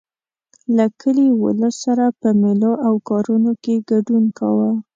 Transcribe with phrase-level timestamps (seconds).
[0.75, 4.71] له کلي ولس سره په مېلو او کارونو کې ګډون کاوه.